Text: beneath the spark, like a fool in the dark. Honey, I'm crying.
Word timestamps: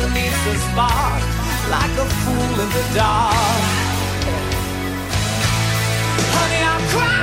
beneath 0.00 0.44
the 0.44 0.54
spark, 0.56 1.22
like 1.70 1.94
a 2.04 2.06
fool 2.20 2.60
in 2.64 2.70
the 2.76 2.84
dark. 2.94 3.34
Honey, 6.34 6.62
I'm 6.64 6.88
crying. 6.88 7.19